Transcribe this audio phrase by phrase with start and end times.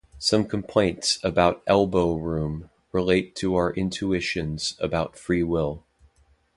[0.17, 5.83] Some complaints about "Elbow Room" relate to our intuitions about free will.